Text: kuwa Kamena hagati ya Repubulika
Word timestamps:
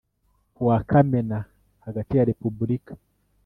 kuwa 0.53 0.83
Kamena 0.83 1.39
hagati 1.85 2.17
ya 2.17 2.25
Repubulika 2.25 2.97